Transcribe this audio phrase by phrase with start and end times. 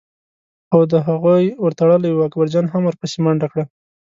[0.69, 3.63] خو د هغوی ور تړلی و، اکبرجان هم ور پسې منډه کړه.